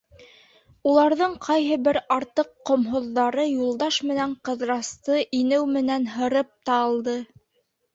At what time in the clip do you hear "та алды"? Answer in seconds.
6.69-7.21